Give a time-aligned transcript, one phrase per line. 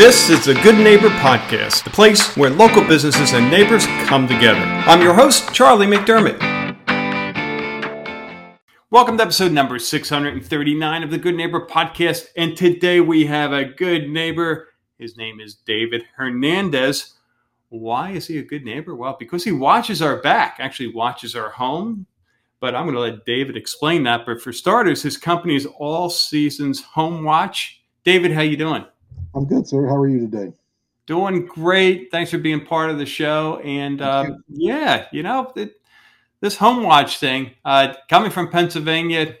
[0.00, 4.58] This is the Good Neighbor Podcast, the place where local businesses and neighbors come together.
[4.58, 6.40] I'm your host, Charlie McDermott.
[8.90, 12.28] Welcome to episode number 639 of the Good Neighbor Podcast.
[12.38, 14.68] And today we have a good neighbor.
[14.98, 17.16] His name is David Hernandez.
[17.68, 18.94] Why is he a good neighbor?
[18.94, 22.06] Well, because he watches our back, actually watches our home.
[22.58, 24.24] But I'm going to let David explain that.
[24.24, 27.82] But for starters, his company is All Seasons Home Watch.
[28.02, 28.86] David, how you doing?
[29.34, 29.86] I'm good, sir.
[29.86, 30.52] How are you today?
[31.06, 32.10] Doing great.
[32.10, 33.60] Thanks for being part of the show.
[33.64, 35.74] And um, yeah, you know, it,
[36.40, 39.36] this home watch thing, uh, coming from Pennsylvania,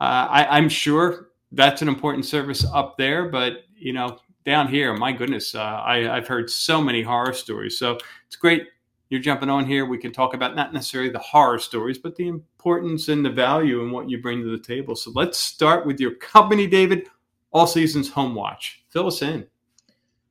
[0.00, 3.28] uh, I, am sure that's an important service up there.
[3.28, 7.78] But, you know, down here, my goodness, uh, I, I've heard so many horror stories.
[7.78, 8.66] So it's great
[9.08, 9.86] you're jumping on here.
[9.86, 13.82] We can talk about not necessarily the horror stories, but the importance and the value
[13.82, 14.96] and what you bring to the table.
[14.96, 17.08] So let's start with your company, David.
[17.52, 18.84] All Seasons Home Watch.
[18.96, 19.46] Fill us in.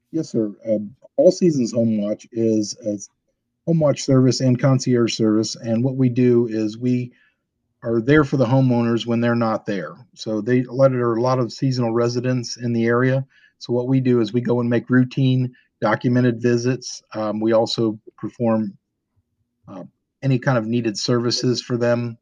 [0.10, 0.52] Yes, sir.
[0.68, 2.98] Um, All Seasons Home Watch is a
[3.70, 5.56] home watch service and concierge service.
[5.56, 7.14] And what we do is we
[7.84, 9.94] are there for the homeowners when they're not there.
[10.16, 13.24] So they let there are a lot of seasonal residents in the area.
[13.60, 17.04] So what we do is we go and make routine documented visits.
[17.14, 18.76] Um, we also perform
[19.68, 19.84] uh,
[20.24, 22.18] any kind of needed services for them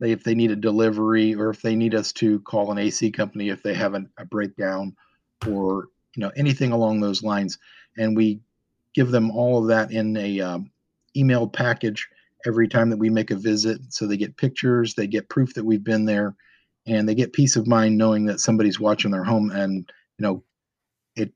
[0.00, 3.12] they, if they need a delivery or if they need us to call an AC
[3.12, 4.96] company if they have a, a breakdown
[5.48, 7.58] or you know anything along those lines,
[7.96, 8.40] and we
[8.94, 10.70] give them all of that in a um,
[11.16, 12.08] emailed package
[12.46, 13.80] every time that we make a visit.
[13.88, 16.34] So they get pictures, they get proof that we've been there,
[16.86, 19.50] and they get peace of mind knowing that somebody's watching their home.
[19.50, 20.44] And you know,
[21.16, 21.32] it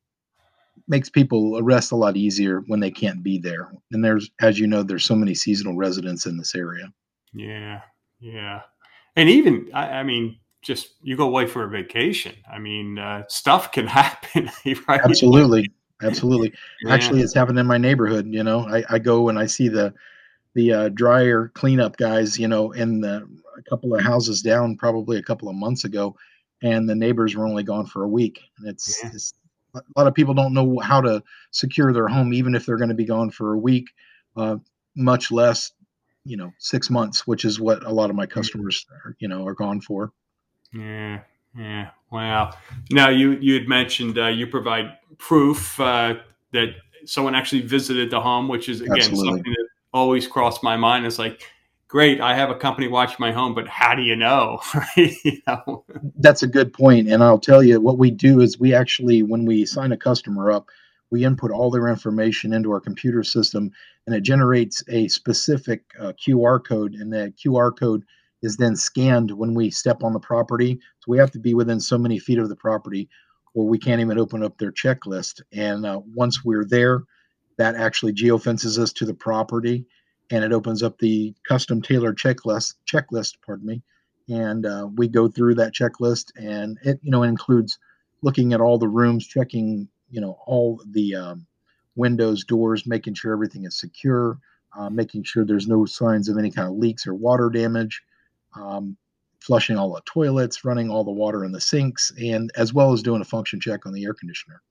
[0.86, 3.72] makes people arrest a lot easier when they can't be there.
[3.92, 6.92] And there's, as you know, there's so many seasonal residents in this area.
[7.32, 7.80] Yeah,
[8.20, 8.62] yeah.
[9.16, 12.34] And even, I, I mean, just you go away for a vacation.
[12.50, 14.50] I mean, uh, stuff can happen,
[14.86, 15.00] right?
[15.02, 15.70] Absolutely.
[16.02, 16.52] Absolutely.
[16.84, 16.94] Yeah.
[16.94, 18.26] Actually, it's happened in my neighborhood.
[18.28, 19.94] You know, I, I go and I see the,
[20.54, 25.18] the uh, dryer cleanup guys, you know, in the, a couple of houses down probably
[25.18, 26.16] a couple of months ago,
[26.62, 28.40] and the neighbors were only gone for a week.
[28.58, 29.10] And it's, yeah.
[29.12, 29.34] it's
[29.74, 32.90] a lot of people don't know how to secure their home, even if they're going
[32.90, 33.88] to be gone for a week,
[34.36, 34.56] uh,
[34.94, 35.72] much less
[36.24, 39.46] you know six months which is what a lot of my customers are, you know
[39.46, 40.12] are gone for
[40.72, 41.20] yeah
[41.56, 42.52] yeah wow
[42.90, 46.14] now you you had mentioned uh, you provide proof uh,
[46.52, 46.68] that
[47.04, 49.30] someone actually visited the home which is again Absolutely.
[49.30, 51.42] something that always crossed my mind is like
[51.88, 54.60] great i have a company watch my home but how do you know
[54.96, 55.84] you know?
[56.16, 59.46] that's a good point and i'll tell you what we do is we actually when
[59.46, 60.68] we sign a customer up
[61.10, 63.70] we input all their information into our computer system
[64.06, 68.04] and it generates a specific uh, QR code and that QR code
[68.42, 70.78] is then scanned when we step on the property.
[71.00, 73.08] So we have to be within so many feet of the property
[73.54, 75.42] or we can't even open up their checklist.
[75.52, 77.02] And uh, once we're there
[77.56, 79.86] that actually geofences us to the property
[80.30, 83.82] and it opens up the custom tailored checklist checklist pardon me.
[84.28, 87.78] And uh, we go through that checklist and it you know includes
[88.22, 91.46] looking at all the rooms checking you know all the um,
[91.98, 94.38] windows, doors, making sure everything is secure,
[94.78, 98.00] uh, making sure there's no signs of any kind of leaks or water damage,
[98.54, 98.96] um,
[99.40, 103.02] flushing all the toilets, running all the water in the sinks, and as well as
[103.02, 104.62] doing a function check on the air conditioner.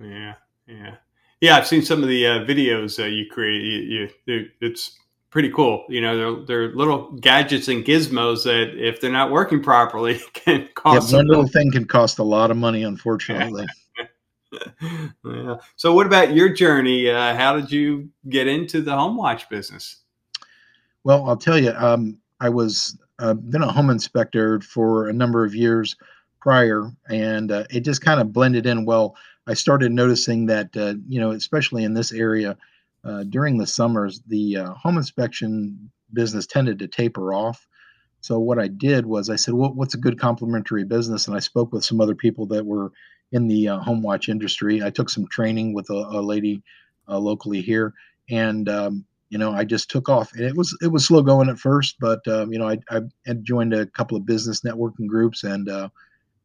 [0.00, 0.34] Yeah,
[0.66, 0.94] yeah,
[1.40, 1.56] yeah.
[1.56, 3.62] I've seen some of the uh, videos uh, you create.
[3.62, 4.98] You, you, it's
[5.30, 5.84] pretty cool.
[5.88, 10.68] You know, they're, they're little gadgets and gizmos that, if they're not working properly, can
[10.74, 11.10] cost.
[11.10, 13.66] Yeah, one little thing can cost a lot of money, unfortunately.
[15.24, 15.56] yeah.
[15.76, 17.10] So, what about your journey?
[17.10, 19.96] Uh, how did you get into the home watch business?
[21.04, 25.44] Well, I'll tell you, um, I was uh, been a home inspector for a number
[25.44, 25.96] of years
[26.40, 29.16] prior, and uh, it just kind of blended in well.
[29.46, 32.56] I started noticing that, uh, you know, especially in this area
[33.04, 37.66] uh, during the summers, the uh, home inspection business tended to taper off.
[38.20, 41.26] So what I did was I said, well, what's a good complementary business?
[41.26, 42.92] And I spoke with some other people that were
[43.32, 44.82] in the uh, home watch industry.
[44.82, 46.62] I took some training with a, a lady
[47.08, 47.94] uh, locally here,
[48.28, 50.32] and um, you know, I just took off.
[50.32, 53.00] And it was it was slow going at first, but um, you know, I, I
[53.26, 55.88] had joined a couple of business networking groups, and uh,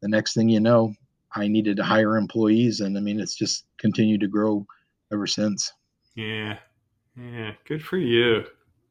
[0.00, 0.94] the next thing you know,
[1.32, 4.66] I needed to hire employees, and I mean, it's just continued to grow
[5.12, 5.72] ever since.
[6.14, 6.58] Yeah,
[7.16, 8.44] yeah, good for you.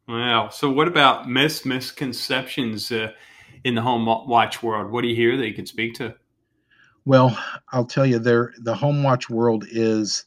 [0.07, 0.49] Wow.
[0.49, 3.11] So, what about mis misconceptions uh,
[3.63, 4.91] in the home watch world?
[4.91, 6.15] What do you hear that you can speak to?
[7.05, 7.37] Well,
[7.71, 10.25] I'll tell you, there the home watch world is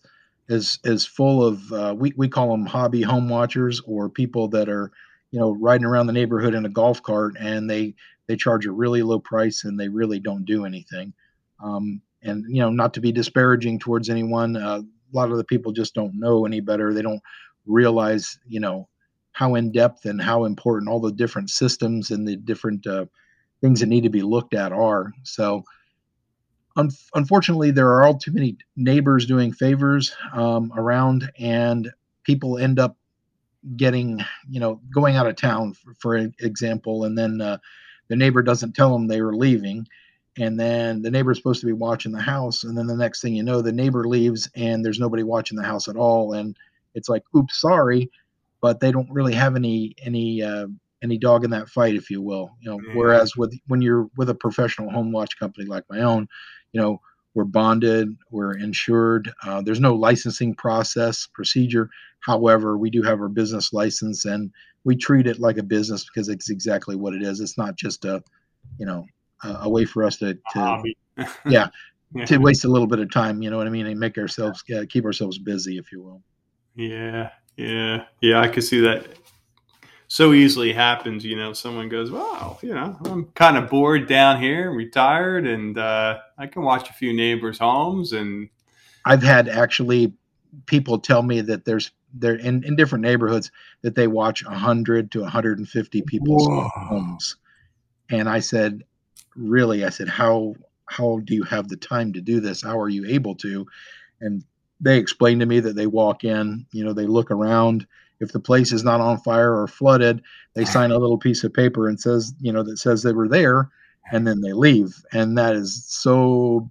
[0.49, 4.69] is is full of uh, we we call them hobby home watchers or people that
[4.69, 4.91] are
[5.31, 7.95] you know riding around the neighborhood in a golf cart and they
[8.27, 11.13] they charge a really low price and they really don't do anything.
[11.63, 15.45] Um, and you know, not to be disparaging towards anyone, uh, a lot of the
[15.45, 16.93] people just don't know any better.
[16.93, 17.23] They don't
[17.67, 18.89] realize, you know,
[19.33, 23.07] how in depth and how important all the different systems and the different uh,
[23.61, 25.13] things that need to be looked at are.
[25.23, 25.63] So,
[26.77, 31.91] un- unfortunately, there are all too many neighbors doing favors um, around, and
[32.25, 32.97] people end up
[33.77, 37.59] getting, you know, going out of town, for, for example, and then uh,
[38.09, 39.87] the neighbor doesn't tell them they were leaving.
[40.39, 42.65] And then the neighbor's supposed to be watching the house.
[42.65, 45.65] And then the next thing you know, the neighbor leaves and there's nobody watching the
[45.65, 46.35] house at all.
[46.35, 46.55] And
[46.95, 48.11] it's like, oops, sorry.
[48.61, 50.67] But they don't really have any, any, uh,
[51.03, 52.51] any dog in that fight, if you will.
[52.61, 52.99] You know, mm-hmm.
[52.99, 56.29] whereas with when you're with a professional home watch company like my own,
[56.73, 57.01] you know,
[57.35, 59.33] we're bonded, we're insured.
[59.43, 61.91] Uh, there's no licensing process procedure.
[62.21, 64.51] However, we do have our business license, and
[64.85, 67.41] we treat it like a business because it's exactly what it is.
[67.41, 68.23] It's not just a,
[68.79, 69.05] you know,
[69.45, 70.83] a, a way for us to, to
[71.47, 71.69] yeah,
[72.15, 73.43] yeah, to waste a little bit of time.
[73.43, 76.23] You know what I mean, and make ourselves uh, keep ourselves busy, if you will.
[76.75, 78.41] Yeah, yeah, yeah.
[78.41, 79.07] I could see that
[80.17, 81.27] so easily happens.
[81.27, 85.77] You know, someone goes, "Wow, you know, I'm kind of bored down here, retired, and
[85.77, 88.49] uh, I can watch a few neighbors' homes." And
[89.05, 90.15] I've had actually
[90.65, 93.51] people tell me that there's there in, in different neighborhoods
[93.83, 96.69] that they watch 100 to 150 people's Whoa.
[96.69, 97.37] homes
[98.09, 98.85] and i said
[99.35, 100.55] really i said how
[100.87, 103.67] how do you have the time to do this how are you able to
[104.23, 104.45] and
[104.81, 107.87] they explained to me that they walk in you know they look around
[108.21, 110.23] if the place is not on fire or flooded,
[110.55, 113.29] they sign a little piece of paper and says, you know, that says they were
[113.29, 113.69] there,
[114.11, 115.03] and then they leave.
[115.13, 116.71] And that is so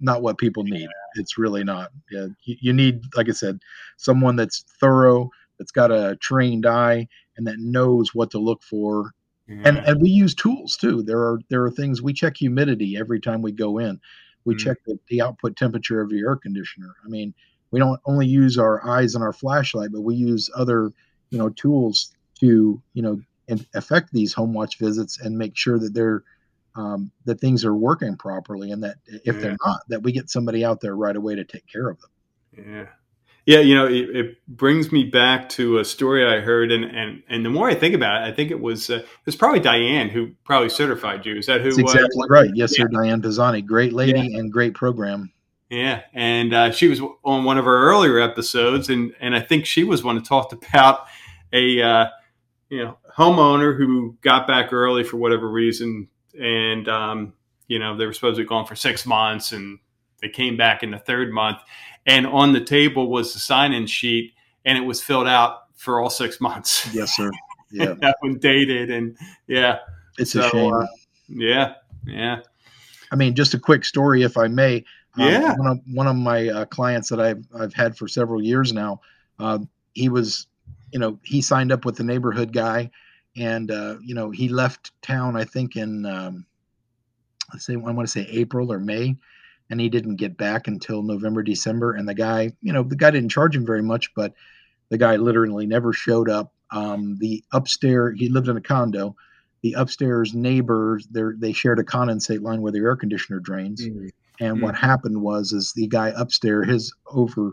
[0.00, 0.88] not what people need.
[1.14, 1.90] It's really not.
[2.10, 3.60] Yeah, you, you need, like I said,
[3.96, 7.06] someone that's thorough, that's got a trained eye,
[7.36, 9.12] and that knows what to look for.
[9.64, 11.02] And and we use tools too.
[11.02, 14.00] There are there are things we check humidity every time we go in.
[14.44, 14.64] We mm-hmm.
[14.64, 16.94] check the, the output temperature of your air conditioner.
[17.04, 17.34] I mean,
[17.70, 20.92] we don't only use our eyes and our flashlight, but we use other,
[21.30, 23.20] you know, tools to, you know,
[23.74, 26.22] affect these home watch visits and make sure that they're
[26.76, 29.32] um, that things are working properly, and that if yeah.
[29.32, 32.10] they're not, that we get somebody out there right away to take care of them.
[32.66, 32.86] Yeah.
[33.46, 37.22] Yeah, you know, it, it, brings me back to a story I heard, and and
[37.28, 39.60] and the more I think about it, I think it was uh, it was probably
[39.60, 41.36] Diane who probably certified you.
[41.36, 41.70] Is that who?
[41.70, 42.50] That's exactly uh, right.
[42.54, 42.84] Yes, yeah.
[42.84, 44.38] sir, Diane Pisani, great lady yeah.
[44.38, 45.32] and great program.
[45.70, 49.66] Yeah, and uh, she was on one of our earlier episodes, and and I think
[49.66, 51.06] she was one who talked about
[51.52, 52.06] a uh,
[52.68, 56.08] you know homeowner who got back early for whatever reason,
[56.38, 57.34] and um,
[57.68, 59.78] you know they were supposed to be gone for six months, and
[60.20, 61.58] they came back in the third month,
[62.04, 64.32] and on the table was the sign-in sheet,
[64.64, 66.92] and it was filled out for all six months.
[66.92, 67.30] Yes, sir.
[67.72, 69.78] Yeah, that one dated, and yeah,
[70.18, 70.74] it's so, a shame.
[70.74, 70.86] Uh,
[71.28, 71.74] yeah,
[72.04, 72.40] yeah.
[73.12, 74.84] I mean, just a quick story, if I may.
[75.18, 75.52] Um, yeah.
[75.52, 78.72] Um, one, of, one of my uh, clients that I've, I've had for several years
[78.72, 79.00] now,
[79.38, 79.58] uh,
[79.92, 80.46] he was,
[80.92, 82.90] you know, he signed up with the neighborhood guy
[83.36, 86.46] and, uh, you know, he left town, I think in, um,
[87.52, 89.16] let's say, I want to say April or May,
[89.70, 91.94] and he didn't get back until November, December.
[91.94, 94.34] And the guy, you know, the guy didn't charge him very much, but
[94.88, 96.52] the guy literally never showed up.
[96.72, 99.16] Um, the upstairs, he lived in a condo.
[99.62, 103.86] The upstairs neighbors, they shared a condensate line where the air conditioner drains.
[103.86, 104.08] Mm-hmm
[104.40, 104.62] and mm.
[104.62, 107.52] what happened was, is the guy upstairs, his over,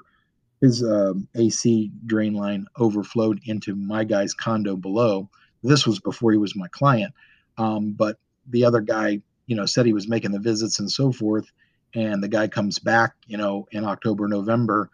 [0.61, 5.29] his um, AC drain line overflowed into my guy's condo below.
[5.61, 7.13] This was before he was my client,
[7.57, 8.17] um, but
[8.47, 11.51] the other guy, you know, said he was making the visits and so forth.
[11.93, 14.89] And the guy comes back, you know, in October, November,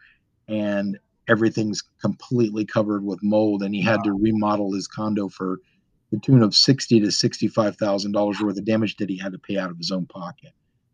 [0.48, 5.60] and everything's completely covered with mold, and he had to remodel his condo for
[6.12, 9.40] the tune of sixty to sixty-five thousand dollars worth of damage that he had to
[9.40, 10.54] pay out of his own pocket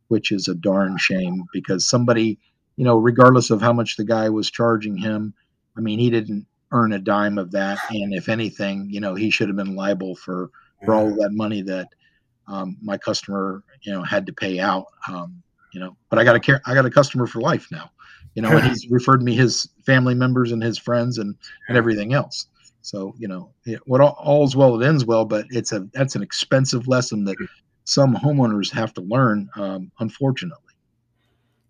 [0.09, 2.37] which is a darn shame because somebody,
[2.75, 5.33] you know, regardless of how much the guy was charging him,
[5.77, 7.79] I mean, he didn't earn a dime of that.
[7.89, 10.49] And if anything, you know, he should have been liable for,
[10.83, 11.87] for all of that money that
[12.47, 14.85] um, my customer, you know, had to pay out.
[15.07, 17.91] Um, you know, but I got a care, I got a customer for life now,
[18.33, 21.35] you know, and he's referred me his family members and his friends and,
[21.67, 22.47] and everything else.
[22.81, 26.15] So, you know, it, what all, all's well, it ends well, but it's a, that's
[26.15, 27.37] an expensive lesson that
[27.89, 30.73] some homeowners have to learn, um, unfortunately.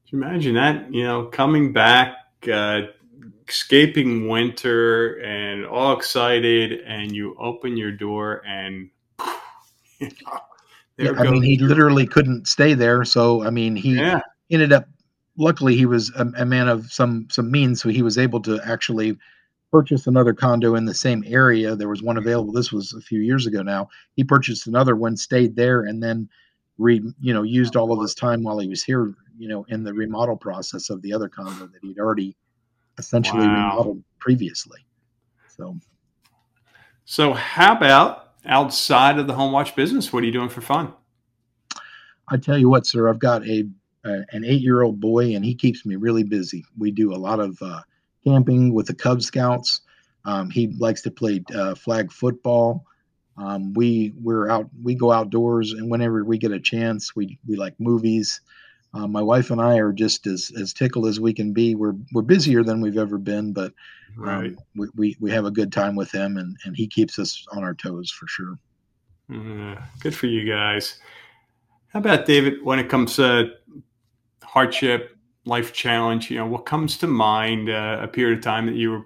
[0.10, 0.94] Can you imagine that?
[0.94, 2.14] You know, coming back,
[2.52, 2.82] uh,
[3.48, 8.90] escaping winter, and all excited, and you open your door, and
[10.00, 10.40] you know,
[10.98, 13.06] yeah, I mean, he literally couldn't stay there.
[13.06, 14.20] So, I mean, he yeah.
[14.52, 14.88] ended up.
[15.38, 18.60] Luckily, he was a, a man of some some means, so he was able to
[18.66, 19.18] actually
[19.72, 21.76] purchased another condo in the same area.
[21.76, 22.52] There was one available.
[22.52, 23.90] This was a few years ago now.
[24.16, 26.30] He purchased another one, stayed there, and then
[26.78, 29.84] re you know used all of his time while he was here you know, in
[29.84, 32.36] the remodel process of the other condo that he'd already
[33.00, 33.72] essentially wow.
[33.72, 34.86] remodeled previously.
[35.48, 35.78] So,
[37.06, 40.12] so how about outside of the home watch business?
[40.12, 40.94] What are you doing for fun?
[42.28, 43.66] I tell you what, sir, I've got a,
[44.04, 46.66] a an eight year old boy, and he keeps me really busy.
[46.78, 47.82] We do a lot of uh,
[48.24, 49.82] camping with the Cub Scouts.
[50.26, 52.86] Um, he likes to play uh, flag football.
[53.38, 57.56] Um, we we're out we go outdoors, and whenever we get a chance, we we
[57.56, 58.42] like movies.
[58.94, 61.76] Uh, my wife and I are just as as tickled as we can be.
[61.76, 63.74] We're we're busier than we've ever been, but
[64.18, 64.56] um, right.
[64.76, 67.64] we, we we have a good time with him, and and he keeps us on
[67.64, 68.56] our toes for sure.
[70.00, 71.00] Good for you guys.
[71.90, 72.64] How about David?
[72.64, 73.52] When it comes to
[74.44, 75.16] hardship,
[75.46, 77.70] life challenge, you know, what comes to mind?
[77.70, 79.06] Uh, a period of time that you were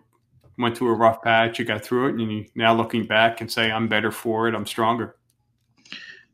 [0.58, 3.52] went through a rough patch, you got through it, and you now looking back and
[3.52, 4.56] say, "I'm better for it.
[4.56, 5.16] I'm stronger."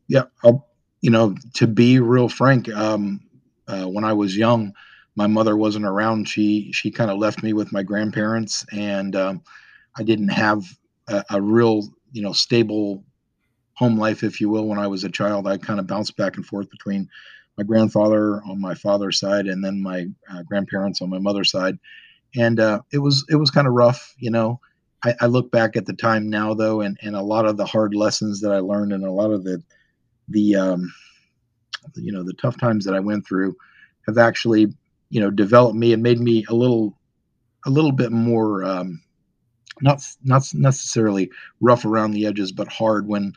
[0.08, 0.68] Yeah, I'll,
[1.00, 3.20] you know, to be real frank, um,
[3.68, 4.74] uh, when I was young,
[5.16, 6.28] my mother wasn't around.
[6.28, 9.42] She she kind of left me with my grandparents, and um,
[9.96, 10.64] I didn't have
[11.08, 13.04] a, a, real, you know, stable
[13.74, 14.66] home life, if you will.
[14.66, 17.08] When I was a child, I kind of bounced back and forth between
[17.60, 21.78] my grandfather on my father's side and then my uh, grandparents on my mother's side
[22.36, 24.60] and uh, it was it was kind of rough, you know.
[25.02, 27.64] I, I, look back at the time now though, and, and a lot of the
[27.64, 29.62] hard lessons that I learned, and a lot of the
[30.28, 30.92] the um,
[31.96, 33.56] you know the tough times that I went through,
[34.06, 34.72] have actually
[35.08, 36.96] you know developed me and made me a little
[37.66, 39.02] a little bit more um,
[39.80, 43.32] not not necessarily rough around the edges, but hard when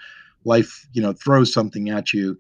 [0.46, 2.38] life you know throws something at you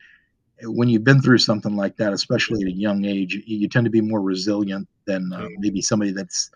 [0.65, 3.91] when you've been through something like that, especially at a young age, you tend to
[3.91, 6.49] be more resilient than uh, maybe somebody that's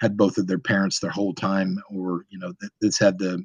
[0.00, 3.44] had both of their parents their whole time, or you know, that's had the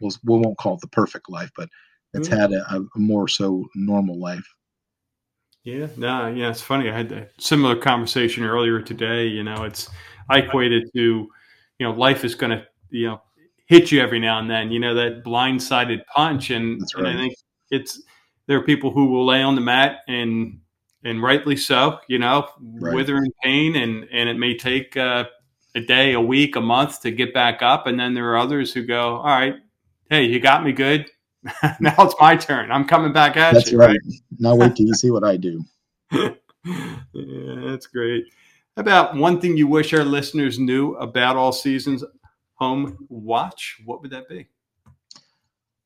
[0.00, 1.68] we'll, we won't call it the perfect life, but
[2.12, 2.38] that's mm-hmm.
[2.38, 4.46] had a, a, more so normal life.
[5.64, 6.90] Yeah, no, yeah, it's funny.
[6.90, 9.26] I had a similar conversation earlier today.
[9.26, 9.88] You know, it's
[10.28, 11.00] I equated to,
[11.78, 13.22] you know, life is going to, you know,
[13.66, 14.72] hit you every now and then.
[14.72, 17.06] You know, that blindsided punch, and, right.
[17.06, 17.34] and I think
[17.70, 18.02] it's
[18.46, 20.60] there are people who will lay on the mat and
[21.04, 22.94] and rightly so, you know, right.
[22.94, 25.24] wither in pain, and and it may take uh,
[25.74, 28.72] a day, a week, a month to get back up, and then there are others
[28.72, 29.54] who go, all right,
[30.10, 31.10] hey, you got me good.
[31.80, 32.70] now it's my turn.
[32.70, 33.78] I'm coming back at that's you.
[33.78, 33.98] That's right.
[34.04, 34.20] right.
[34.38, 35.64] Now wait till you see what I do.
[36.12, 36.34] yeah,
[37.14, 38.26] that's great.
[38.76, 42.04] How about one thing you wish our listeners knew about all seasons
[42.54, 43.80] home watch?
[43.84, 44.46] What would that be?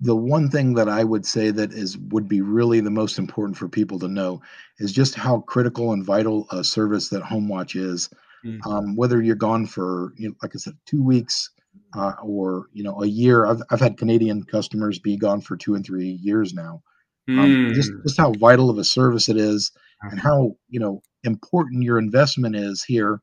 [0.06, 3.58] The one thing that I would say that is would be really the most important
[3.58, 4.40] for people to know
[4.78, 8.08] is just how critical and vital a service that HomeWatch is.
[8.44, 8.70] Mm-hmm.
[8.70, 11.50] Um, whether you're gone for, you know, like I said, two weeks
[11.94, 13.46] uh, or you know a year.
[13.46, 16.82] I've I've had Canadian customers be gone for two and three years now.
[17.28, 17.38] Mm.
[17.40, 18.02] Um, just mm.
[18.02, 19.72] just how vital of a service it is,
[20.02, 23.20] and how you know important your investment is here,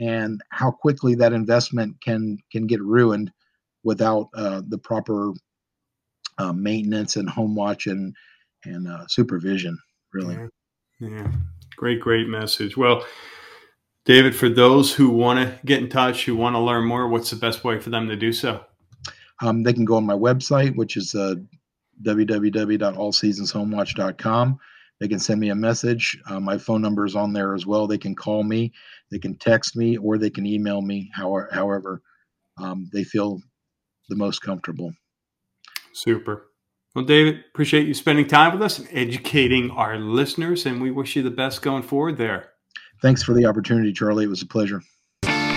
[0.00, 3.32] and how quickly that investment can can get ruined
[3.84, 5.32] without uh, the proper
[6.38, 8.14] uh, maintenance and home watch and
[8.64, 9.78] and uh, supervision.
[10.12, 10.36] Really,
[11.00, 11.08] yeah.
[11.08, 11.32] yeah,
[11.76, 12.76] great, great message.
[12.76, 13.04] Well,
[14.04, 17.30] David, for those who want to get in touch, who want to learn more, what's
[17.30, 18.64] the best way for them to do so?
[19.42, 21.36] Um, they can go on my website, which is uh,
[22.02, 24.58] www.allseasonshomewatch.com.
[25.00, 26.20] They can send me a message.
[26.28, 27.86] Uh, my phone number is on there as well.
[27.86, 28.72] They can call me,
[29.10, 32.02] they can text me, or they can email me, however, however
[32.58, 33.40] um, they feel
[34.08, 34.92] the most comfortable.
[35.98, 36.52] Super.
[36.94, 41.16] Well, David, appreciate you spending time with us and educating our listeners, and we wish
[41.16, 42.50] you the best going forward there.
[43.02, 44.24] Thanks for the opportunity, Charlie.
[44.24, 44.80] It was a pleasure.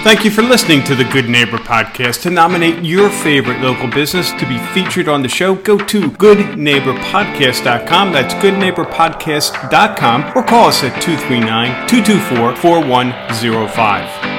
[0.04, 2.24] Thank you for listening to the Good Neighbor Podcast.
[2.24, 8.12] To nominate your favorite local business to be featured on the show, go to goodneighborpodcast.com.
[8.12, 14.31] That's goodneighborpodcast.com or call us at 239 224 4105.